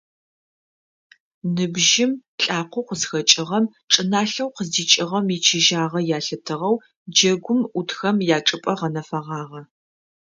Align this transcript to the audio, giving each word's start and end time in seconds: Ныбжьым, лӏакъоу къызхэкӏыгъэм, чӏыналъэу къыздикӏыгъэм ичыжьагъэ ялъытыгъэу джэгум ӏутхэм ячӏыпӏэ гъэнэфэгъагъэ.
Ныбжьым, 1.53 2.11
лӏакъоу 2.41 2.85
къызхэкӏыгъэм, 2.87 3.65
чӏыналъэу 3.91 4.53
къыздикӏыгъэм 4.55 5.25
ичыжьагъэ 5.35 6.01
ялъытыгъэу 6.17 6.75
джэгум 7.13 7.59
ӏутхэм 7.73 8.17
ячӏыпӏэ 8.37 8.73
гъэнэфэгъагъэ. 8.79 9.61